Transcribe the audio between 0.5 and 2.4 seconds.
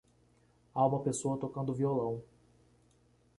Há uma pessoa tocando violão.